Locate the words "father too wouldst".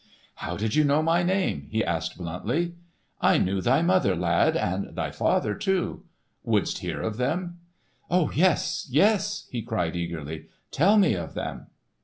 5.11-6.79